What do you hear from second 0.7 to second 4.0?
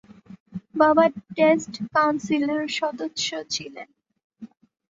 বাবা স্টেট কাউন্সিলের সদস্য ছিলেন।